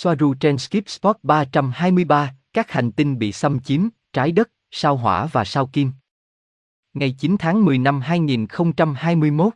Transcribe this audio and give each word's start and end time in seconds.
Soaru 0.00 0.34
trên 0.34 0.58
Skip 0.58 0.88
Spot 0.88 1.16
323, 1.22 2.34
các 2.52 2.70
hành 2.70 2.92
tinh 2.92 3.18
bị 3.18 3.32
xâm 3.32 3.60
chiếm, 3.60 3.88
trái 4.12 4.32
đất, 4.32 4.50
sao 4.70 4.96
hỏa 4.96 5.26
và 5.26 5.44
sao 5.44 5.66
kim. 5.66 5.92
Ngày 6.94 7.14
9 7.18 7.36
tháng 7.38 7.64
10 7.64 7.78
năm 7.78 8.00
2021. 8.00 9.52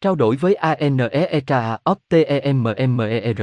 Trao 0.00 0.14
đổi 0.14 0.36
với 0.36 0.54
ANEEKA 0.54 1.78
OPTEMMER. 1.90 3.42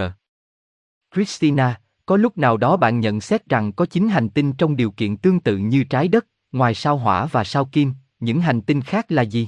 Christina, 1.15 1.81
có 2.05 2.17
lúc 2.17 2.37
nào 2.37 2.57
đó 2.57 2.77
bạn 2.77 2.99
nhận 2.99 3.21
xét 3.21 3.45
rằng 3.45 3.71
có 3.71 3.85
chín 3.85 4.07
hành 4.07 4.29
tinh 4.29 4.53
trong 4.53 4.75
điều 4.75 4.91
kiện 4.91 5.17
tương 5.17 5.39
tự 5.39 5.57
như 5.57 5.83
trái 5.83 6.07
đất, 6.07 6.25
ngoài 6.51 6.75
sao 6.75 6.97
hỏa 6.97 7.25
và 7.25 7.43
sao 7.43 7.65
kim, 7.65 7.93
những 8.19 8.41
hành 8.41 8.61
tinh 8.61 8.81
khác 8.81 9.11
là 9.11 9.21
gì? 9.21 9.47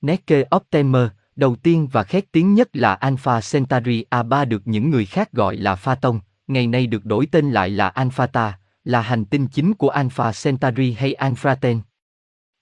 Neke 0.00 0.44
Optimer, 0.56 1.08
đầu 1.36 1.56
tiên 1.56 1.88
và 1.92 2.02
khét 2.02 2.32
tiếng 2.32 2.54
nhất 2.54 2.68
là 2.72 2.94
Alpha 2.94 3.40
Centauri 3.52 4.04
A3 4.10 4.48
được 4.48 4.62
những 4.64 4.90
người 4.90 5.06
khác 5.06 5.32
gọi 5.32 5.56
là 5.56 5.74
Phaton, 5.74 6.20
ngày 6.46 6.66
nay 6.66 6.86
được 6.86 7.04
đổi 7.04 7.26
tên 7.26 7.50
lại 7.50 7.70
là 7.70 7.88
Alpha 7.88 8.26
Ta, 8.26 8.58
là 8.84 9.00
hành 9.00 9.24
tinh 9.24 9.48
chính 9.48 9.74
của 9.74 9.88
Alpha 9.88 10.32
Centauri 10.44 10.92
hay 10.92 11.14
Alphaten. 11.14 11.80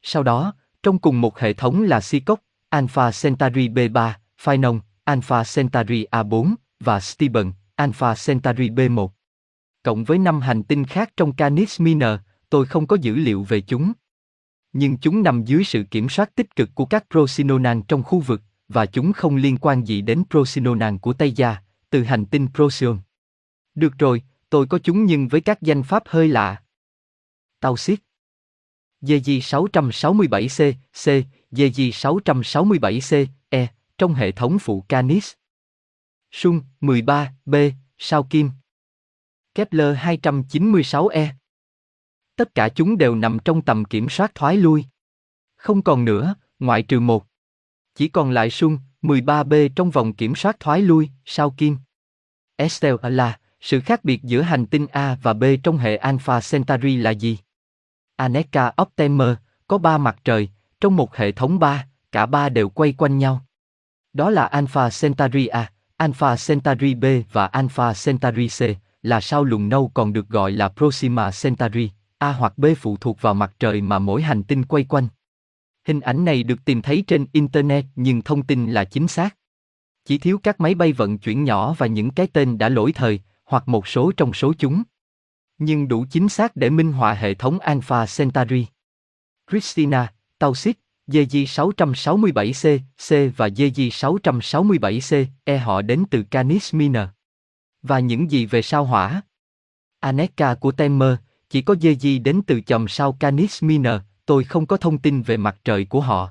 Sau 0.02 0.22
đó, 0.22 0.54
trong 0.82 0.98
cùng 0.98 1.20
một 1.20 1.38
hệ 1.38 1.52
thống 1.52 1.82
là 1.82 2.00
Seacock, 2.00 2.42
Alpha 2.68 3.10
Centauri 3.22 3.68
B3, 3.68 4.12
Phainong, 4.38 4.80
Alpha 5.04 5.42
Centauri 5.54 6.04
A4 6.10 6.54
và 6.80 7.00
Stephen, 7.00 7.52
Alpha 7.74 8.14
Centauri 8.26 8.68
B1. 8.68 9.08
Cộng 9.82 10.04
với 10.04 10.18
năm 10.18 10.40
hành 10.40 10.62
tinh 10.62 10.84
khác 10.84 11.12
trong 11.16 11.32
Canis 11.32 11.80
Minor, 11.80 12.18
tôi 12.50 12.66
không 12.66 12.86
có 12.86 12.96
dữ 13.00 13.14
liệu 13.14 13.42
về 13.42 13.60
chúng. 13.60 13.92
Nhưng 14.72 14.98
chúng 14.98 15.22
nằm 15.22 15.44
dưới 15.44 15.64
sự 15.64 15.84
kiểm 15.90 16.08
soát 16.08 16.34
tích 16.34 16.56
cực 16.56 16.70
của 16.74 16.84
các 16.84 17.04
Procinonan 17.10 17.82
trong 17.82 18.02
khu 18.02 18.20
vực, 18.20 18.42
và 18.68 18.86
chúng 18.86 19.12
không 19.12 19.36
liên 19.36 19.58
quan 19.58 19.84
gì 19.84 20.00
đến 20.00 20.22
Procinonan 20.30 20.98
của 20.98 21.12
Tây 21.12 21.32
Gia, 21.32 21.56
từ 21.90 22.02
hành 22.02 22.26
tinh 22.26 22.48
Procyon. 22.54 22.98
Được 23.74 23.98
rồi, 23.98 24.22
tôi 24.50 24.66
có 24.66 24.78
chúng 24.78 25.04
nhưng 25.04 25.28
với 25.28 25.40
các 25.40 25.62
danh 25.62 25.82
pháp 25.82 26.02
hơi 26.06 26.28
lạ. 26.28 26.62
Tàu 27.60 27.76
xiết. 27.76 28.00
Dg 29.00 29.30
667C, 29.30 30.72
C, 30.92 31.26
Dg 31.50 31.80
667C, 31.80 33.26
E, 33.48 33.66
trong 33.98 34.14
hệ 34.14 34.32
thống 34.32 34.58
phụ 34.58 34.80
Canis. 34.88 35.32
Sung, 36.30 36.60
13, 36.80 37.32
B, 37.44 37.54
sao 37.98 38.22
kim. 38.30 38.50
Kepler 39.54 39.96
296e. 39.96 41.28
Tất 42.36 42.54
cả 42.54 42.68
chúng 42.68 42.98
đều 42.98 43.14
nằm 43.14 43.38
trong 43.44 43.62
tầm 43.62 43.84
kiểm 43.84 44.08
soát 44.08 44.34
thoái 44.34 44.56
lui. 44.56 44.84
Không 45.56 45.82
còn 45.82 46.04
nữa, 46.04 46.34
ngoại 46.58 46.82
trừ 46.82 47.00
một. 47.00 47.26
Chỉ 47.94 48.08
còn 48.08 48.30
lại 48.30 48.50
Sung, 48.50 48.78
13B 49.02 49.68
trong 49.76 49.90
vòng 49.90 50.12
kiểm 50.12 50.34
soát 50.34 50.60
thoái 50.60 50.80
lui, 50.80 51.10
sao 51.24 51.50
kim. 51.50 51.76
Estelle 52.56 53.10
là, 53.10 53.38
sự 53.60 53.80
khác 53.80 54.04
biệt 54.04 54.22
giữa 54.22 54.40
hành 54.40 54.66
tinh 54.66 54.86
A 54.92 55.16
và 55.22 55.32
B 55.32 55.44
trong 55.62 55.78
hệ 55.78 55.96
Alpha 55.96 56.40
Centauri 56.50 56.96
là 56.96 57.10
gì? 57.10 57.38
Aneka 58.16 58.72
Optimer, 58.82 59.28
có 59.68 59.78
ba 59.78 59.98
mặt 59.98 60.16
trời, 60.24 60.48
trong 60.80 60.96
một 60.96 61.16
hệ 61.16 61.32
thống 61.32 61.58
ba, 61.58 61.86
cả 62.12 62.26
ba 62.26 62.48
đều 62.48 62.68
quay 62.68 62.92
quanh 62.92 63.18
nhau. 63.18 63.44
Đó 64.12 64.30
là 64.30 64.46
Alpha 64.46 64.88
Centauri 65.00 65.46
A, 65.46 65.70
Alpha 65.96 66.36
Centauri 66.46 66.94
B 66.94 67.04
và 67.32 67.46
Alpha 67.46 67.92
Centauri 68.04 68.48
C, 68.48 68.60
là 69.02 69.20
sao 69.20 69.44
lùn 69.44 69.68
nâu 69.68 69.90
còn 69.94 70.12
được 70.12 70.28
gọi 70.28 70.52
là 70.52 70.68
Proxima 70.68 71.30
Centauri, 71.42 71.90
A 72.18 72.32
hoặc 72.32 72.58
B 72.58 72.64
phụ 72.76 72.96
thuộc 72.96 73.20
vào 73.20 73.34
mặt 73.34 73.52
trời 73.58 73.80
mà 73.80 73.98
mỗi 73.98 74.22
hành 74.22 74.42
tinh 74.42 74.64
quay 74.64 74.84
quanh. 74.84 75.08
Hình 75.84 76.00
ảnh 76.00 76.24
này 76.24 76.42
được 76.42 76.64
tìm 76.64 76.82
thấy 76.82 77.04
trên 77.06 77.26
Internet 77.32 77.84
nhưng 77.96 78.22
thông 78.22 78.42
tin 78.42 78.70
là 78.70 78.84
chính 78.84 79.08
xác. 79.08 79.36
Chỉ 80.04 80.18
thiếu 80.18 80.38
các 80.42 80.60
máy 80.60 80.74
bay 80.74 80.92
vận 80.92 81.18
chuyển 81.18 81.44
nhỏ 81.44 81.74
và 81.78 81.86
những 81.86 82.10
cái 82.10 82.26
tên 82.26 82.58
đã 82.58 82.68
lỗi 82.68 82.92
thời, 82.92 83.20
hoặc 83.44 83.68
một 83.68 83.88
số 83.88 84.12
trong 84.16 84.32
số 84.32 84.52
chúng. 84.58 84.82
Nhưng 85.58 85.88
đủ 85.88 86.04
chính 86.10 86.28
xác 86.28 86.56
để 86.56 86.70
minh 86.70 86.92
họa 86.92 87.14
hệ 87.14 87.34
thống 87.34 87.58
Alpha 87.58 88.06
Centauri. 88.16 88.66
Christina, 89.50 90.12
Tausit, 90.38 90.78
JJ667C, 91.08 92.78
C 92.78 93.36
và 93.36 93.48
JJ667C, 93.48 95.26
E 95.44 95.58
họ 95.58 95.82
đến 95.82 96.04
từ 96.10 96.22
Canis 96.22 96.74
Minor. 96.74 97.08
Và 97.82 97.98
những 97.98 98.30
gì 98.30 98.46
về 98.46 98.62
sao 98.62 98.84
hỏa? 98.84 99.22
Aneka 100.00 100.54
của 100.54 100.72
Temer, 100.72 101.14
chỉ 101.50 101.62
có 101.62 101.74
JJ 101.74 102.22
đến 102.22 102.40
từ 102.46 102.60
chòm 102.60 102.88
sao 102.88 103.12
Canis 103.12 103.62
Minor, 103.64 104.00
tôi 104.26 104.44
không 104.44 104.66
có 104.66 104.76
thông 104.76 104.98
tin 104.98 105.22
về 105.22 105.36
mặt 105.36 105.56
trời 105.64 105.84
của 105.84 106.00
họ. 106.00 106.30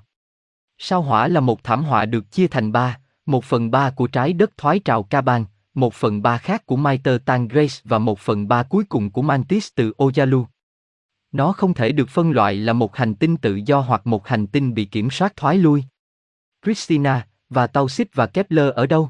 Sao 0.77 1.01
hỏa 1.01 1.27
là 1.27 1.39
một 1.39 1.63
thảm 1.63 1.83
họa 1.83 2.05
được 2.05 2.31
chia 2.31 2.47
thành 2.47 2.71
ba, 2.71 2.99
một 3.25 3.43
phần 3.43 3.71
ba 3.71 3.89
của 3.89 4.07
trái 4.07 4.33
đất 4.33 4.57
thoái 4.57 4.79
trào 4.79 5.03
Caban, 5.03 5.45
một 5.73 5.93
phần 5.93 6.21
ba 6.21 6.37
khác 6.37 6.65
của 6.65 6.75
Maiter 6.75 7.21
Tangres 7.25 7.79
và 7.83 7.99
một 7.99 8.19
phần 8.19 8.47
ba 8.47 8.63
cuối 8.63 8.83
cùng 8.83 9.11
của 9.11 9.21
Mantis 9.21 9.67
từ 9.75 9.93
Oyalu. 9.97 10.45
Nó 11.31 11.51
không 11.51 11.73
thể 11.73 11.91
được 11.91 12.09
phân 12.09 12.31
loại 12.31 12.55
là 12.55 12.73
một 12.73 12.95
hành 12.95 13.15
tinh 13.15 13.37
tự 13.37 13.59
do 13.65 13.79
hoặc 13.79 14.07
một 14.07 14.27
hành 14.27 14.47
tinh 14.47 14.73
bị 14.73 14.85
kiểm 14.85 15.09
soát 15.11 15.35
thoái 15.35 15.57
lui. 15.57 15.83
Christina, 16.65 17.27
và 17.49 17.67
Tausit 17.67 18.15
và 18.15 18.27
Kepler 18.27 18.73
ở 18.73 18.85
đâu? 18.85 19.09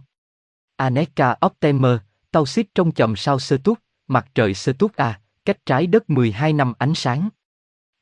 Aneka 0.76 1.36
Optimer, 1.46 1.98
Tausit 2.32 2.76
trong 2.76 2.92
chòm 2.92 3.16
sao 3.16 3.40
Sơ 3.40 3.58
Túc, 3.58 3.80
mặt 4.08 4.28
trời 4.36 4.54
Sơ 4.54 4.74
Túc 4.74 4.96
A, 4.96 5.20
cách 5.46 5.66
trái 5.66 5.88
đất 5.88 6.10
12 6.10 6.54
năm 6.54 6.74
ánh 6.78 6.96
sáng. 6.96 7.30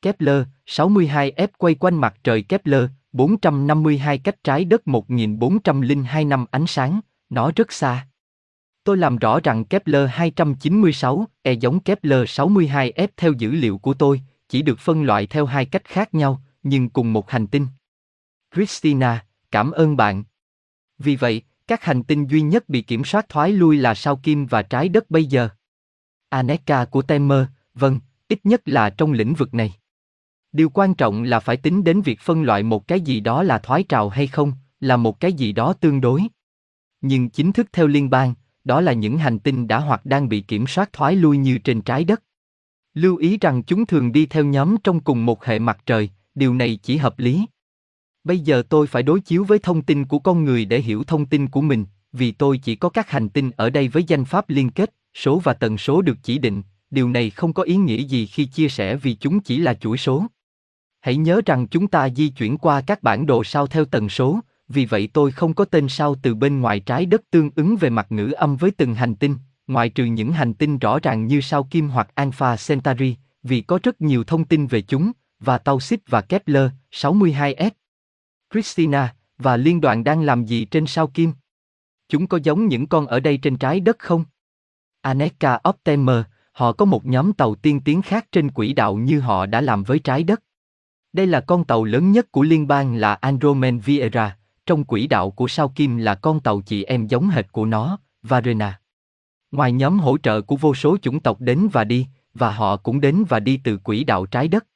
Kepler, 0.02 0.42
62F 0.66 1.48
quay 1.58 1.74
quanh 1.74 1.94
mặt 1.94 2.14
trời 2.24 2.42
Kepler, 2.42 2.84
452 3.12 4.18
cách 4.18 4.44
trái 4.44 4.64
đất 4.64 4.88
1402 4.88 6.24
năm 6.24 6.46
ánh 6.50 6.66
sáng, 6.66 7.00
nó 7.30 7.50
rất 7.56 7.72
xa. 7.72 8.06
Tôi 8.84 8.96
làm 8.96 9.16
rõ 9.16 9.40
rằng 9.40 9.64
Kepler 9.64 10.08
296 10.12 11.26
e 11.42 11.52
giống 11.52 11.80
Kepler 11.80 12.22
62f 12.22 13.08
theo 13.16 13.32
dữ 13.32 13.50
liệu 13.50 13.78
của 13.78 13.94
tôi, 13.94 14.22
chỉ 14.48 14.62
được 14.62 14.78
phân 14.78 15.02
loại 15.02 15.26
theo 15.26 15.46
hai 15.46 15.64
cách 15.64 15.84
khác 15.84 16.14
nhau, 16.14 16.42
nhưng 16.62 16.88
cùng 16.88 17.12
một 17.12 17.30
hành 17.30 17.46
tinh. 17.46 17.66
Christina, 18.54 19.24
cảm 19.50 19.70
ơn 19.70 19.96
bạn. 19.96 20.24
Vì 20.98 21.16
vậy, 21.16 21.42
các 21.66 21.84
hành 21.84 22.02
tinh 22.02 22.26
duy 22.26 22.40
nhất 22.40 22.68
bị 22.68 22.82
kiểm 22.82 23.04
soát 23.04 23.28
thoái 23.28 23.52
lui 23.52 23.76
là 23.76 23.94
sao 23.94 24.16
Kim 24.16 24.46
và 24.46 24.62
trái 24.62 24.88
đất 24.88 25.10
bây 25.10 25.24
giờ. 25.24 25.48
Aneka 26.28 26.84
của 26.84 27.02
Temer, 27.02 27.44
vâng, 27.74 28.00
ít 28.28 28.40
nhất 28.44 28.62
là 28.64 28.90
trong 28.90 29.12
lĩnh 29.12 29.34
vực 29.34 29.54
này. 29.54 29.72
Điều 30.52 30.68
quan 30.68 30.94
trọng 30.94 31.22
là 31.22 31.40
phải 31.40 31.56
tính 31.56 31.84
đến 31.84 32.00
việc 32.00 32.20
phân 32.20 32.42
loại 32.42 32.62
một 32.62 32.88
cái 32.88 33.00
gì 33.00 33.20
đó 33.20 33.42
là 33.42 33.58
thoái 33.58 33.82
trào 33.82 34.08
hay 34.08 34.26
không, 34.26 34.52
là 34.80 34.96
một 34.96 35.20
cái 35.20 35.32
gì 35.32 35.52
đó 35.52 35.72
tương 35.72 36.00
đối. 36.00 36.22
Nhưng 37.00 37.30
chính 37.30 37.52
thức 37.52 37.66
theo 37.72 37.86
liên 37.86 38.10
bang, 38.10 38.34
đó 38.64 38.80
là 38.80 38.92
những 38.92 39.18
hành 39.18 39.38
tinh 39.38 39.68
đã 39.68 39.78
hoặc 39.78 40.06
đang 40.06 40.28
bị 40.28 40.40
kiểm 40.40 40.66
soát 40.66 40.92
thoái 40.92 41.16
lui 41.16 41.36
như 41.36 41.58
trên 41.58 41.80
trái 41.80 42.04
đất. 42.04 42.22
Lưu 42.94 43.16
ý 43.16 43.38
rằng 43.38 43.62
chúng 43.62 43.86
thường 43.86 44.12
đi 44.12 44.26
theo 44.26 44.44
nhóm 44.44 44.76
trong 44.84 45.00
cùng 45.00 45.26
một 45.26 45.44
hệ 45.44 45.58
mặt 45.58 45.78
trời, 45.86 46.10
điều 46.34 46.54
này 46.54 46.78
chỉ 46.82 46.96
hợp 46.96 47.18
lý. 47.18 47.46
Bây 48.24 48.38
giờ 48.38 48.62
tôi 48.68 48.86
phải 48.86 49.02
đối 49.02 49.20
chiếu 49.20 49.44
với 49.44 49.58
thông 49.58 49.82
tin 49.82 50.04
của 50.04 50.18
con 50.18 50.44
người 50.44 50.64
để 50.64 50.80
hiểu 50.80 51.04
thông 51.04 51.26
tin 51.26 51.48
của 51.48 51.60
mình, 51.60 51.84
vì 52.12 52.32
tôi 52.32 52.58
chỉ 52.58 52.76
có 52.76 52.88
các 52.88 53.10
hành 53.10 53.28
tinh 53.28 53.50
ở 53.56 53.70
đây 53.70 53.88
với 53.88 54.04
danh 54.04 54.24
pháp 54.24 54.50
liên 54.50 54.70
kết, 54.70 54.94
số 55.14 55.38
và 55.38 55.54
tần 55.54 55.78
số 55.78 56.02
được 56.02 56.16
chỉ 56.22 56.38
định, 56.38 56.62
điều 56.90 57.08
này 57.08 57.30
không 57.30 57.52
có 57.52 57.62
ý 57.62 57.76
nghĩa 57.76 58.02
gì 58.02 58.26
khi 58.26 58.44
chia 58.44 58.68
sẻ 58.68 58.96
vì 58.96 59.14
chúng 59.14 59.40
chỉ 59.40 59.58
là 59.58 59.74
chuỗi 59.74 59.96
số. 59.96 60.26
Hãy 61.02 61.16
nhớ 61.16 61.40
rằng 61.46 61.66
chúng 61.66 61.88
ta 61.88 62.08
di 62.08 62.28
chuyển 62.28 62.58
qua 62.58 62.80
các 62.86 63.02
bản 63.02 63.26
đồ 63.26 63.44
sao 63.44 63.66
theo 63.66 63.84
tần 63.84 64.08
số, 64.08 64.40
vì 64.68 64.84
vậy 64.84 65.08
tôi 65.12 65.32
không 65.32 65.54
có 65.54 65.64
tên 65.64 65.88
sao 65.88 66.14
từ 66.22 66.34
bên 66.34 66.60
ngoài 66.60 66.80
trái 66.80 67.06
đất 67.06 67.22
tương 67.30 67.50
ứng 67.56 67.76
về 67.76 67.90
mặt 67.90 68.12
ngữ 68.12 68.30
âm 68.30 68.56
với 68.56 68.70
từng 68.70 68.94
hành 68.94 69.14
tinh, 69.14 69.36
ngoại 69.66 69.88
trừ 69.88 70.04
những 70.04 70.32
hành 70.32 70.54
tinh 70.54 70.78
rõ 70.78 70.98
ràng 70.98 71.26
như 71.26 71.40
sao 71.40 71.64
Kim 71.64 71.88
hoặc 71.88 72.08
Alpha 72.14 72.56
Centauri, 72.68 73.16
vì 73.42 73.60
có 73.60 73.78
rất 73.82 74.00
nhiều 74.00 74.24
thông 74.24 74.44
tin 74.44 74.66
về 74.66 74.82
chúng, 74.82 75.12
và 75.40 75.58
Tau 75.58 75.80
Xích 75.80 76.00
và 76.06 76.20
Kepler, 76.20 76.70
62S. 76.92 77.70
Christina, 78.52 79.14
và 79.38 79.56
liên 79.56 79.80
đoàn 79.80 80.04
đang 80.04 80.22
làm 80.22 80.44
gì 80.44 80.64
trên 80.64 80.86
sao 80.86 81.06
Kim? 81.06 81.32
Chúng 82.08 82.26
có 82.26 82.38
giống 82.42 82.66
những 82.66 82.86
con 82.86 83.06
ở 83.06 83.20
đây 83.20 83.36
trên 83.36 83.56
trái 83.56 83.80
đất 83.80 83.98
không? 83.98 84.24
Aneka 85.00 85.58
Optimer, 85.68 86.22
họ 86.52 86.72
có 86.72 86.84
một 86.84 87.06
nhóm 87.06 87.32
tàu 87.32 87.54
tiên 87.54 87.80
tiến 87.80 88.02
khác 88.02 88.26
trên 88.32 88.50
quỹ 88.50 88.72
đạo 88.72 88.94
như 88.94 89.20
họ 89.20 89.46
đã 89.46 89.60
làm 89.60 89.82
với 89.82 89.98
trái 89.98 90.22
đất. 90.22 90.42
Đây 91.12 91.26
là 91.26 91.40
con 91.40 91.64
tàu 91.64 91.84
lớn 91.84 92.12
nhất 92.12 92.32
của 92.32 92.42
liên 92.42 92.68
bang 92.68 92.94
là 92.94 93.14
Andromen 93.14 93.78
Viera, 93.78 94.36
trong 94.66 94.84
quỹ 94.84 95.06
đạo 95.06 95.30
của 95.30 95.48
sao 95.48 95.68
kim 95.68 95.96
là 95.96 96.14
con 96.14 96.40
tàu 96.40 96.60
chị 96.60 96.84
em 96.84 97.06
giống 97.06 97.28
hệt 97.28 97.52
của 97.52 97.66
nó, 97.66 97.98
Varena. 98.22 98.80
Ngoài 99.50 99.72
nhóm 99.72 99.98
hỗ 99.98 100.18
trợ 100.18 100.40
của 100.40 100.56
vô 100.56 100.74
số 100.74 100.96
chủng 101.02 101.20
tộc 101.20 101.40
đến 101.40 101.68
và 101.72 101.84
đi, 101.84 102.06
và 102.34 102.50
họ 102.50 102.76
cũng 102.76 103.00
đến 103.00 103.24
và 103.28 103.40
đi 103.40 103.60
từ 103.64 103.76
quỹ 103.76 104.04
đạo 104.04 104.26
trái 104.26 104.48
đất. 104.48 104.66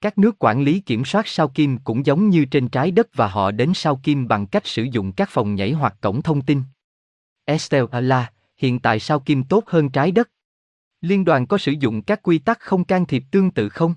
Các 0.00 0.18
nước 0.18 0.36
quản 0.38 0.62
lý 0.62 0.80
kiểm 0.80 1.04
soát 1.04 1.26
sao 1.26 1.48
kim 1.48 1.78
cũng 1.78 2.06
giống 2.06 2.28
như 2.28 2.44
trên 2.44 2.68
trái 2.68 2.90
đất 2.90 3.08
và 3.14 3.28
họ 3.28 3.50
đến 3.50 3.72
sao 3.74 4.00
kim 4.02 4.28
bằng 4.28 4.46
cách 4.46 4.66
sử 4.66 4.82
dụng 4.82 5.12
các 5.12 5.28
phòng 5.30 5.54
nhảy 5.54 5.72
hoặc 5.72 5.96
cổng 6.00 6.22
thông 6.22 6.42
tin. 6.42 6.62
Estelle 7.44 8.00
là, 8.00 8.32
hiện 8.56 8.78
tại 8.78 9.00
sao 9.00 9.20
kim 9.20 9.44
tốt 9.44 9.64
hơn 9.66 9.88
trái 9.88 10.12
đất? 10.12 10.30
Liên 11.00 11.24
đoàn 11.24 11.46
có 11.46 11.58
sử 11.58 11.72
dụng 11.72 12.02
các 12.02 12.22
quy 12.22 12.38
tắc 12.38 12.60
không 12.60 12.84
can 12.84 13.06
thiệp 13.06 13.24
tương 13.30 13.50
tự 13.50 13.68
không? 13.68 13.94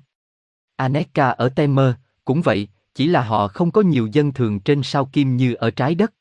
Aneka 0.80 1.30
ở 1.30 1.50
Temer, 1.50 1.94
cũng 2.26 2.42
vậy, 2.42 2.68
chỉ 2.96 3.08
là 3.08 3.22
họ 3.22 3.48
không 3.48 3.72
có 3.72 3.82
nhiều 3.82 4.10
dân 4.12 4.34
thường 4.34 4.60
trên 4.60 4.84
sao 4.84 5.06
kim 5.06 5.38
như 5.38 5.54
ở 5.54 5.72
trái 5.72 5.96
đất. 5.96 6.14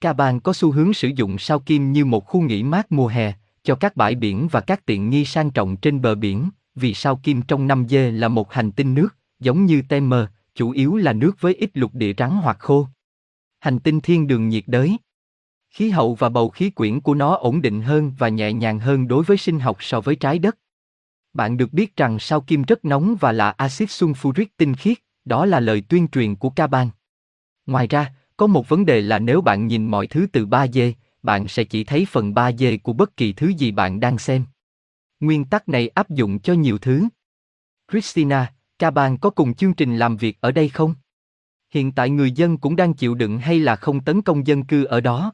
Caban 0.00 0.40
có 0.40 0.52
xu 0.52 0.72
hướng 0.72 0.94
sử 0.94 1.08
dụng 1.08 1.38
sao 1.38 1.58
kim 1.58 1.92
như 1.92 2.04
một 2.04 2.26
khu 2.26 2.40
nghỉ 2.40 2.62
mát 2.62 2.92
mùa 2.92 3.06
hè, 3.06 3.32
cho 3.62 3.74
các 3.74 3.96
bãi 3.96 4.14
biển 4.14 4.48
và 4.50 4.60
các 4.60 4.86
tiện 4.86 5.10
nghi 5.10 5.24
sang 5.24 5.50
trọng 5.50 5.76
trên 5.76 6.02
bờ 6.02 6.14
biển, 6.14 6.48
vì 6.74 6.94
sao 6.94 7.20
kim 7.22 7.42
trong 7.42 7.66
năm 7.66 7.86
dê 7.88 8.10
là 8.10 8.28
một 8.28 8.52
hành 8.52 8.72
tinh 8.72 8.94
nước, 8.94 9.08
giống 9.40 9.66
như 9.66 9.82
Temer, 9.88 10.24
chủ 10.54 10.70
yếu 10.70 10.96
là 10.96 11.12
nước 11.12 11.40
với 11.40 11.54
ít 11.54 11.70
lục 11.74 11.94
địa 11.94 12.12
trắng 12.12 12.36
hoặc 12.42 12.56
khô. 12.58 12.86
Hành 13.60 13.78
tinh 13.78 14.00
thiên 14.00 14.26
đường 14.26 14.48
nhiệt 14.48 14.64
đới. 14.66 14.96
Khí 15.70 15.90
hậu 15.90 16.14
và 16.14 16.28
bầu 16.28 16.48
khí 16.48 16.70
quyển 16.70 17.00
của 17.00 17.14
nó 17.14 17.34
ổn 17.34 17.62
định 17.62 17.82
hơn 17.82 18.12
và 18.18 18.28
nhẹ 18.28 18.52
nhàng 18.52 18.78
hơn 18.78 19.08
đối 19.08 19.24
với 19.24 19.36
sinh 19.36 19.60
học 19.60 19.76
so 19.80 20.00
với 20.00 20.16
trái 20.16 20.38
đất. 20.38 20.56
Bạn 21.36 21.56
được 21.56 21.72
biết 21.72 21.96
rằng 21.96 22.18
sao 22.18 22.40
kim 22.40 22.62
rất 22.62 22.84
nóng 22.84 23.16
và 23.20 23.32
là 23.32 23.50
axit 23.50 23.88
sulfuric 23.88 24.46
tinh 24.56 24.74
khiết, 24.74 24.98
đó 25.24 25.46
là 25.46 25.60
lời 25.60 25.82
tuyên 25.88 26.08
truyền 26.08 26.36
của 26.36 26.50
ca 26.50 26.66
bang. 26.66 26.90
Ngoài 27.66 27.86
ra, 27.86 28.14
có 28.36 28.46
một 28.46 28.68
vấn 28.68 28.86
đề 28.86 29.00
là 29.00 29.18
nếu 29.18 29.40
bạn 29.40 29.66
nhìn 29.66 29.86
mọi 29.86 30.06
thứ 30.06 30.26
từ 30.32 30.46
3D, 30.46 30.92
bạn 31.22 31.48
sẽ 31.48 31.64
chỉ 31.64 31.84
thấy 31.84 32.06
phần 32.10 32.32
3D 32.32 32.78
của 32.82 32.92
bất 32.92 33.16
kỳ 33.16 33.32
thứ 33.32 33.48
gì 33.48 33.70
bạn 33.70 34.00
đang 34.00 34.18
xem. 34.18 34.44
Nguyên 35.20 35.44
tắc 35.44 35.68
này 35.68 35.88
áp 35.88 36.10
dụng 36.10 36.38
cho 36.38 36.52
nhiều 36.52 36.78
thứ. 36.78 37.04
Christina, 37.92 38.52
ca 38.78 38.90
bang 38.90 39.18
có 39.18 39.30
cùng 39.30 39.54
chương 39.54 39.74
trình 39.74 39.96
làm 39.96 40.16
việc 40.16 40.38
ở 40.40 40.50
đây 40.50 40.68
không? 40.68 40.94
Hiện 41.70 41.92
tại 41.92 42.10
người 42.10 42.32
dân 42.32 42.58
cũng 42.58 42.76
đang 42.76 42.94
chịu 42.94 43.14
đựng 43.14 43.38
hay 43.38 43.58
là 43.58 43.76
không 43.76 44.04
tấn 44.04 44.22
công 44.22 44.46
dân 44.46 44.64
cư 44.64 44.84
ở 44.84 45.00
đó? 45.00 45.32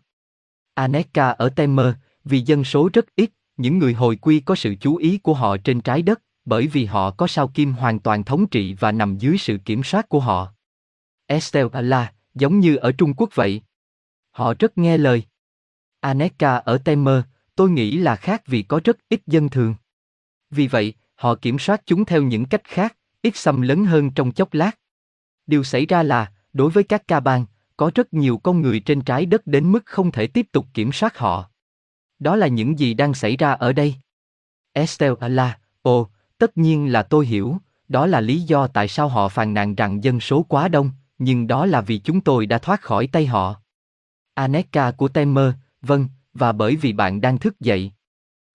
Aneka 0.74 1.28
ở 1.28 1.48
Temer, 1.48 1.94
vì 2.24 2.40
dân 2.40 2.64
số 2.64 2.90
rất 2.92 3.06
ít, 3.16 3.30
những 3.62 3.78
người 3.78 3.94
hồi 3.94 4.16
quy 4.16 4.40
có 4.40 4.54
sự 4.54 4.74
chú 4.80 4.96
ý 4.96 5.18
của 5.18 5.34
họ 5.34 5.56
trên 5.56 5.80
trái 5.80 6.02
đất, 6.02 6.22
bởi 6.44 6.66
vì 6.66 6.84
họ 6.84 7.10
có 7.10 7.26
sao 7.26 7.48
kim 7.48 7.72
hoàn 7.72 7.98
toàn 7.98 8.24
thống 8.24 8.46
trị 8.46 8.74
và 8.74 8.92
nằm 8.92 9.18
dưới 9.18 9.38
sự 9.38 9.58
kiểm 9.64 9.82
soát 9.82 10.08
của 10.08 10.20
họ. 10.20 10.52
Estelle 11.26 12.08
giống 12.34 12.60
như 12.60 12.76
ở 12.76 12.92
Trung 12.92 13.14
Quốc 13.16 13.30
vậy. 13.34 13.62
Họ 14.30 14.54
rất 14.58 14.78
nghe 14.78 14.98
lời. 14.98 15.22
Aneka 16.00 16.56
ở 16.56 16.78
Temer, 16.78 17.20
tôi 17.56 17.70
nghĩ 17.70 17.96
là 17.96 18.16
khác 18.16 18.42
vì 18.46 18.62
có 18.62 18.80
rất 18.84 18.96
ít 19.08 19.20
dân 19.26 19.48
thường. 19.48 19.74
Vì 20.50 20.66
vậy, 20.66 20.94
họ 21.14 21.34
kiểm 21.34 21.58
soát 21.58 21.82
chúng 21.86 22.04
theo 22.04 22.22
những 22.22 22.44
cách 22.44 22.64
khác, 22.64 22.96
ít 23.22 23.36
xâm 23.36 23.60
lấn 23.60 23.84
hơn 23.84 24.10
trong 24.10 24.32
chốc 24.32 24.54
lát. 24.54 24.78
Điều 25.46 25.64
xảy 25.64 25.86
ra 25.86 26.02
là, 26.02 26.32
đối 26.52 26.70
với 26.70 26.84
các 26.84 27.08
ca 27.08 27.20
bang, 27.20 27.46
có 27.76 27.90
rất 27.94 28.14
nhiều 28.14 28.38
con 28.38 28.60
người 28.60 28.80
trên 28.80 29.00
trái 29.00 29.26
đất 29.26 29.46
đến 29.46 29.72
mức 29.72 29.86
không 29.86 30.12
thể 30.12 30.26
tiếp 30.26 30.46
tục 30.52 30.66
kiểm 30.74 30.92
soát 30.92 31.18
họ. 31.18 31.51
Đó 32.22 32.36
là 32.36 32.46
những 32.46 32.78
gì 32.78 32.94
đang 32.94 33.14
xảy 33.14 33.36
ra 33.36 33.52
ở 33.52 33.72
đây. 33.72 33.94
Estelle 34.72 35.14
à 35.20 35.28
là, 35.28 35.58
ồ, 35.82 36.08
tất 36.38 36.58
nhiên 36.58 36.92
là 36.92 37.02
tôi 37.02 37.26
hiểu, 37.26 37.56
đó 37.88 38.06
là 38.06 38.20
lý 38.20 38.40
do 38.40 38.66
tại 38.66 38.88
sao 38.88 39.08
họ 39.08 39.28
phàn 39.28 39.54
nàn 39.54 39.74
rằng 39.74 40.04
dân 40.04 40.20
số 40.20 40.42
quá 40.42 40.68
đông, 40.68 40.90
nhưng 41.18 41.46
đó 41.46 41.66
là 41.66 41.80
vì 41.80 41.98
chúng 41.98 42.20
tôi 42.20 42.46
đã 42.46 42.58
thoát 42.58 42.80
khỏi 42.80 43.06
tay 43.06 43.26
họ. 43.26 43.56
Aneka 44.34 44.90
của 44.90 45.08
Temer, 45.08 45.52
vâng, 45.80 46.08
và 46.34 46.52
bởi 46.52 46.76
vì 46.76 46.92
bạn 46.92 47.20
đang 47.20 47.38
thức 47.38 47.60
dậy. 47.60 47.92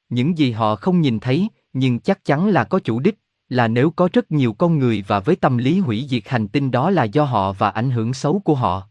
Những 0.09 0.37
gì 0.37 0.51
họ 0.51 0.75
không 0.75 1.01
nhìn 1.01 1.19
thấy, 1.19 1.47
nhưng 1.73 1.99
chắc 1.99 2.25
chắn 2.25 2.47
là 2.47 2.63
có 2.63 2.79
chủ 2.79 2.99
đích, 2.99 3.19
là 3.49 3.67
nếu 3.67 3.91
có 3.91 4.09
rất 4.13 4.31
nhiều 4.31 4.53
con 4.53 4.79
người 4.79 5.03
và 5.07 5.19
với 5.19 5.35
tâm 5.35 5.57
lý 5.57 5.79
hủy 5.79 6.05
diệt 6.09 6.23
hành 6.27 6.47
tinh 6.47 6.71
đó 6.71 6.89
là 6.89 7.03
do 7.03 7.23
họ 7.23 7.53
và 7.53 7.69
ảnh 7.69 7.91
hưởng 7.91 8.13
xấu 8.13 8.39
của 8.39 8.55
họ. 8.55 8.87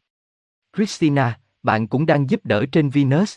Christina, 0.77 1.39
bạn 1.63 1.89
cũng 1.89 2.07
đang 2.07 2.31
giúp 2.31 2.41
đỡ 2.45 2.67
trên 2.73 2.91
Venus. 2.91 3.37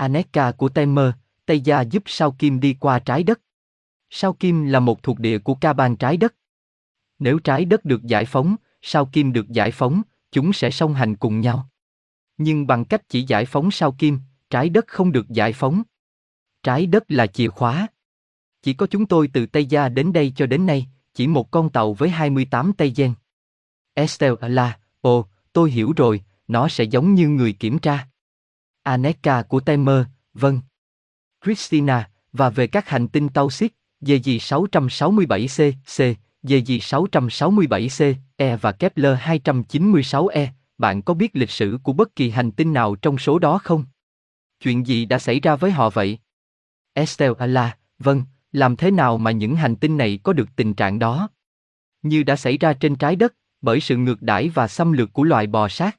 Aneka 0.00 0.52
của 0.52 0.68
Temer, 0.68 1.10
Tây 1.46 1.60
Gia 1.60 1.80
giúp 1.80 2.02
sao 2.06 2.32
kim 2.32 2.60
đi 2.60 2.76
qua 2.80 2.98
trái 2.98 3.22
đất. 3.22 3.40
Sao 4.10 4.32
kim 4.32 4.64
là 4.64 4.80
một 4.80 5.02
thuộc 5.02 5.18
địa 5.18 5.38
của 5.38 5.54
ca 5.54 5.72
ban 5.72 5.96
trái 5.96 6.16
đất. 6.16 6.34
Nếu 7.18 7.38
trái 7.38 7.64
đất 7.64 7.84
được 7.84 8.02
giải 8.02 8.24
phóng, 8.24 8.56
sao 8.82 9.06
kim 9.06 9.32
được 9.32 9.48
giải 9.48 9.70
phóng, 9.70 10.02
chúng 10.32 10.52
sẽ 10.52 10.70
song 10.70 10.94
hành 10.94 11.16
cùng 11.16 11.40
nhau. 11.40 11.68
Nhưng 12.36 12.66
bằng 12.66 12.84
cách 12.84 13.08
chỉ 13.08 13.22
giải 13.22 13.44
phóng 13.44 13.70
sao 13.70 13.92
kim, 13.92 14.18
trái 14.50 14.68
đất 14.68 14.86
không 14.86 15.12
được 15.12 15.28
giải 15.28 15.52
phóng. 15.52 15.82
Trái 16.62 16.86
đất 16.86 17.04
là 17.08 17.26
chìa 17.26 17.48
khóa. 17.48 17.86
Chỉ 18.62 18.74
có 18.74 18.86
chúng 18.86 19.06
tôi 19.06 19.30
từ 19.32 19.46
Tây 19.46 19.66
Gia 19.66 19.88
đến 19.88 20.12
đây 20.12 20.32
cho 20.36 20.46
đến 20.46 20.66
nay, 20.66 20.86
chỉ 21.14 21.26
một 21.26 21.50
con 21.50 21.70
tàu 21.70 21.92
với 21.94 22.08
28 22.08 22.72
Tây 22.72 22.92
Gen. 22.96 23.14
Estelle 23.94 24.48
là, 24.48 24.78
ồ, 25.00 25.26
tôi 25.52 25.70
hiểu 25.70 25.92
rồi, 25.96 26.22
nó 26.48 26.68
sẽ 26.68 26.84
giống 26.84 27.14
như 27.14 27.28
người 27.28 27.52
kiểm 27.52 27.78
tra. 27.78 28.09
Aneka 28.82 29.42
của 29.42 29.60
Temer, 29.60 30.04
vâng. 30.34 30.60
Christina, 31.44 32.10
và 32.32 32.50
về 32.50 32.66
các 32.66 32.88
hành 32.88 33.08
tinh 33.08 33.28
tàu 33.28 33.50
xiết, 33.50 33.72
dì 34.00 34.18
667C, 34.20 35.72
C, 35.72 36.18
gì 36.42 36.78
667C, 36.78 38.14
E 38.36 38.56
và 38.56 38.72
Kepler 38.72 39.18
296E, 39.18 40.46
bạn 40.78 41.02
có 41.02 41.14
biết 41.14 41.36
lịch 41.36 41.50
sử 41.50 41.78
của 41.82 41.92
bất 41.92 42.16
kỳ 42.16 42.30
hành 42.30 42.52
tinh 42.52 42.72
nào 42.72 42.94
trong 42.94 43.18
số 43.18 43.38
đó 43.38 43.58
không? 43.58 43.84
Chuyện 44.60 44.86
gì 44.86 45.04
đã 45.04 45.18
xảy 45.18 45.40
ra 45.40 45.56
với 45.56 45.70
họ 45.70 45.90
vậy? 45.90 46.18
Estelle 46.92 47.34
Ala, 47.38 47.76
vâng, 47.98 48.22
làm 48.52 48.76
thế 48.76 48.90
nào 48.90 49.18
mà 49.18 49.30
những 49.30 49.56
hành 49.56 49.76
tinh 49.76 49.96
này 49.96 50.18
có 50.22 50.32
được 50.32 50.48
tình 50.56 50.74
trạng 50.74 50.98
đó? 50.98 51.28
Như 52.02 52.22
đã 52.22 52.36
xảy 52.36 52.58
ra 52.58 52.72
trên 52.72 52.96
trái 52.96 53.16
đất, 53.16 53.34
bởi 53.60 53.80
sự 53.80 53.96
ngược 53.96 54.22
đãi 54.22 54.48
và 54.48 54.68
xâm 54.68 54.92
lược 54.92 55.12
của 55.12 55.24
loài 55.24 55.46
bò 55.46 55.68
sát. 55.68 55.98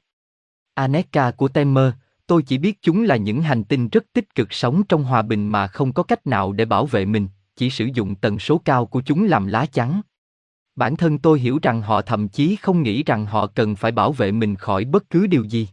Aneka 0.74 1.30
của 1.30 1.48
Temer, 1.48 1.92
tôi 2.32 2.42
chỉ 2.42 2.58
biết 2.58 2.82
chúng 2.82 3.02
là 3.02 3.16
những 3.16 3.42
hành 3.42 3.64
tinh 3.64 3.88
rất 3.88 4.04
tích 4.12 4.34
cực 4.34 4.52
sống 4.52 4.82
trong 4.88 5.04
hòa 5.04 5.22
bình 5.22 5.48
mà 5.48 5.66
không 5.66 5.92
có 5.92 6.02
cách 6.02 6.26
nào 6.26 6.52
để 6.52 6.64
bảo 6.64 6.86
vệ 6.86 7.04
mình, 7.04 7.28
chỉ 7.56 7.70
sử 7.70 7.88
dụng 7.94 8.14
tần 8.14 8.38
số 8.38 8.60
cao 8.64 8.86
của 8.86 9.00
chúng 9.00 9.24
làm 9.24 9.46
lá 9.46 9.66
chắn. 9.66 10.00
Bản 10.76 10.96
thân 10.96 11.18
tôi 11.18 11.40
hiểu 11.40 11.58
rằng 11.62 11.82
họ 11.82 12.02
thậm 12.02 12.28
chí 12.28 12.56
không 12.56 12.82
nghĩ 12.82 13.02
rằng 13.02 13.26
họ 13.26 13.46
cần 13.46 13.76
phải 13.76 13.92
bảo 13.92 14.12
vệ 14.12 14.32
mình 14.32 14.56
khỏi 14.56 14.84
bất 14.84 15.10
cứ 15.10 15.26
điều 15.26 15.44
gì. 15.44 15.68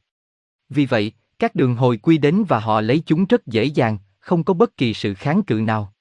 Vì 0.70 0.86
vậy, 0.86 1.12
các 1.40 1.56
đường 1.56 1.76
hồi 1.76 1.98
quy 1.98 2.18
đến 2.18 2.44
và 2.48 2.60
họ 2.60 2.82
lấy 2.82 3.04
chúng 3.06 3.26
rất 3.26 3.48
dễ 3.48 3.64
dàng, 3.64 3.98
không 4.20 4.44
có 4.44 4.54
bất 4.54 4.78
kỳ 4.78 4.94
sự 4.94 5.14
kháng 5.14 5.44
cự 5.44 5.56
nào. 5.56 5.94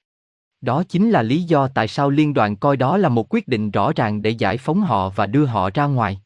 Đó 0.61 0.83
chính 0.83 1.09
là 1.09 1.21
lý 1.21 1.43
do 1.43 1.67
tại 1.67 1.87
sao 1.87 2.09
liên 2.09 2.33
đoàn 2.33 2.55
coi 2.55 2.77
đó 2.77 2.97
là 2.97 3.09
một 3.09 3.33
quyết 3.33 3.47
định 3.47 3.71
rõ 3.71 3.91
ràng 3.95 4.21
để 4.21 4.29
giải 4.29 4.57
phóng 4.57 4.81
họ 4.81 5.09
và 5.09 5.25
đưa 5.25 5.45
họ 5.45 5.69
ra 5.73 5.85
ngoài. 5.85 6.21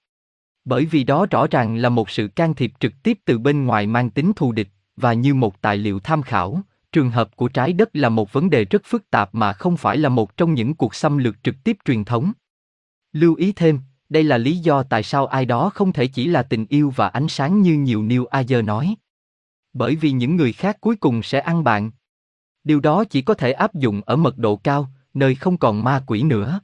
Bởi 0.66 0.86
vì 0.86 1.04
đó 1.04 1.26
rõ 1.32 1.48
ràng 1.48 1.76
là 1.76 1.90
một 1.90 2.10
sự 2.10 2.28
can 2.28 2.54
thiệp 2.54 2.74
trực 2.80 3.04
tiếp 3.04 3.20
từ 3.26 3.40
bên 3.40 3.66
ngoài 3.66 3.88
mang 3.88 4.10
tính 4.10 4.32
thù 4.36 4.52
địch, 4.52 4.70
và 4.96 5.14
như 5.14 5.34
một 5.34 5.62
tài 5.62 5.78
liệu 5.78 6.00
tham 6.00 6.22
khảo, 6.22 6.62
trường 6.92 7.10
hợp 7.10 7.36
của 7.36 7.48
trái 7.48 7.74
đất 7.74 7.90
là 7.94 8.10
một 8.10 8.34
vấn 8.34 8.50
đề 8.50 8.66
rất 8.66 8.82
phức 8.86 9.10
tạp 9.10 9.36
mà 9.36 9.54
không 9.54 9.78
phải 9.78 9.98
là 9.98 10.10
một 10.10 10.38
trong 10.38 10.54
những 10.54 10.74
cuộc 10.74 10.96
xâm 10.96 11.18
lược 11.18 11.44
trực 11.44 11.56
tiếp 11.64 11.78
truyền 11.86 12.04
thống. 12.04 12.32
Lưu 13.14 13.36
ý 13.36 13.52
thêm, 13.52 13.80
đây 14.10 14.24
là 14.24 14.38
lý 14.38 14.58
do 14.58 14.84
tại 14.84 15.04
sao 15.04 15.26
ai 15.26 15.46
đó 15.46 15.70
không 15.70 15.94
thể 15.94 16.08
chỉ 16.08 16.28
là 16.28 16.44
tình 16.44 16.66
yêu 16.70 16.94
và 16.96 17.08
ánh 17.08 17.28
sáng 17.28 17.62
như 17.62 17.74
nhiều 17.74 18.04
New 18.04 18.26
Ager 18.26 18.66
nói. 18.66 18.96
Bởi 19.74 19.96
vì 19.96 20.12
những 20.12 20.36
người 20.36 20.54
khác 20.54 20.78
cuối 20.82 20.96
cùng 20.96 21.24
sẽ 21.24 21.40
ăn 21.40 21.64
bạn. 21.64 21.92
Điều 22.64 22.80
đó 22.80 23.04
chỉ 23.04 23.22
có 23.22 23.34
thể 23.34 23.52
áp 23.52 23.74
dụng 23.74 24.02
ở 24.06 24.16
mật 24.16 24.38
độ 24.38 24.56
cao, 24.56 24.90
nơi 25.14 25.36
không 25.36 25.58
còn 25.58 25.84
ma 25.84 26.04
quỷ 26.08 26.24
nữa. 26.24 26.60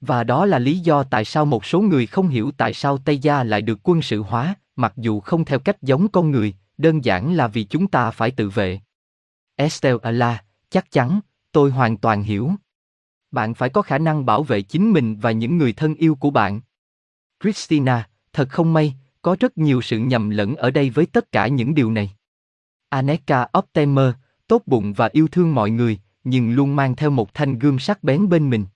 Và 0.00 0.24
đó 0.24 0.46
là 0.46 0.58
lý 0.58 0.78
do 0.78 1.02
tại 1.02 1.24
sao 1.24 1.44
một 1.44 1.64
số 1.64 1.80
người 1.80 2.06
không 2.06 2.28
hiểu 2.28 2.50
tại 2.56 2.74
sao 2.74 2.98
Tây 2.98 3.18
Gia 3.18 3.44
lại 3.44 3.62
được 3.62 3.78
quân 3.82 4.02
sự 4.02 4.22
hóa, 4.22 4.54
mặc 4.76 4.92
dù 4.96 5.20
không 5.20 5.44
theo 5.44 5.58
cách 5.58 5.82
giống 5.82 6.08
con 6.08 6.30
người, 6.30 6.54
đơn 6.78 7.04
giản 7.04 7.34
là 7.34 7.48
vì 7.48 7.64
chúng 7.64 7.86
ta 7.86 8.10
phải 8.10 8.30
tự 8.30 8.48
vệ. 8.48 8.80
Estelle 9.56 9.98
Ala, 10.02 10.44
chắc 10.70 10.90
chắn, 10.90 11.20
tôi 11.52 11.70
hoàn 11.70 11.96
toàn 11.96 12.22
hiểu. 12.22 12.50
Bạn 13.30 13.54
phải 13.54 13.68
có 13.68 13.82
khả 13.82 13.98
năng 13.98 14.26
bảo 14.26 14.42
vệ 14.42 14.62
chính 14.62 14.92
mình 14.92 15.16
và 15.16 15.30
những 15.30 15.58
người 15.58 15.72
thân 15.72 15.94
yêu 15.94 16.14
của 16.14 16.30
bạn. 16.30 16.60
Christina, 17.42 18.08
thật 18.32 18.48
không 18.50 18.72
may, 18.72 18.94
có 19.22 19.36
rất 19.40 19.58
nhiều 19.58 19.82
sự 19.82 19.98
nhầm 19.98 20.30
lẫn 20.30 20.56
ở 20.56 20.70
đây 20.70 20.90
với 20.90 21.06
tất 21.06 21.32
cả 21.32 21.48
những 21.48 21.74
điều 21.74 21.90
này. 21.90 22.10
Aneka 22.88 23.46
Optimer, 23.58 24.10
tốt 24.46 24.62
bụng 24.66 24.92
và 24.92 25.08
yêu 25.12 25.28
thương 25.28 25.54
mọi 25.54 25.70
người, 25.70 25.98
nhưng 26.24 26.52
luôn 26.52 26.76
mang 26.76 26.96
theo 26.96 27.10
một 27.10 27.34
thanh 27.34 27.58
gươm 27.58 27.78
sắc 27.78 28.04
bén 28.04 28.28
bên 28.28 28.50
mình. 28.50 28.66